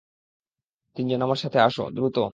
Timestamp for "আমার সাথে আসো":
1.21-1.83